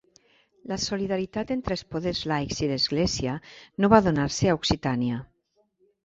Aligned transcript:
La 0.69 0.77
solidaritat 0.83 1.51
entre 1.55 1.75
els 1.79 1.83
poders 1.95 2.21
laics 2.31 2.61
i 2.67 2.69
l'Església 2.71 3.35
no 3.85 3.91
va 3.95 3.99
donar-se 4.07 4.49
a 4.49 4.55
Occitània. 4.61 5.19